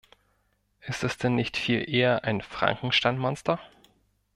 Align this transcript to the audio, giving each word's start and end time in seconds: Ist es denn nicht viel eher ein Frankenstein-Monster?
Ist 0.87 1.03
es 1.03 1.19
denn 1.19 1.35
nicht 1.35 1.55
viel 1.57 1.87
eher 1.87 2.23
ein 2.23 2.41
Frankenstein-Monster? 2.41 3.59